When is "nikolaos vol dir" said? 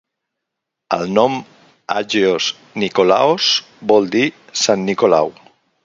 2.85-4.27